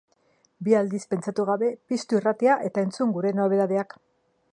Bi 0.67 0.73
aldiz 0.77 1.01
pentsatu 1.11 1.45
gabe, 1.49 1.69
piztu 1.93 2.17
irratia 2.21 2.57
eta 2.71 2.87
entzun 2.87 3.13
gure 3.19 3.33
nobedadeak! 3.41 3.95